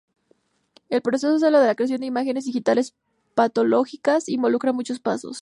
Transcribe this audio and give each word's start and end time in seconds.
El 0.89 1.03
proceso 1.03 1.37
de 1.37 1.51
la 1.51 1.75
creación 1.75 1.99
de 2.01 2.07
imágenes 2.07 2.45
digitales 2.45 2.95
patológicas 3.35 4.29
involucra 4.29 4.73
muchos 4.73 4.99
pasos. 4.99 5.37